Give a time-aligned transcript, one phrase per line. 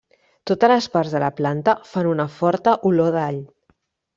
[0.51, 3.39] Totes les parts de la planta fan una forta olor d'all.